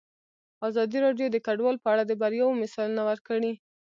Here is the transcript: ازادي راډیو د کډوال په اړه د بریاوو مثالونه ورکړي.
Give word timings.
ازادي 0.67 0.97
راډیو 1.05 1.27
د 1.31 1.37
کډوال 1.45 1.77
په 1.81 1.87
اړه 1.93 2.03
د 2.05 2.11
بریاوو 2.21 2.59
مثالونه 2.61 3.03
ورکړي. 3.09 3.53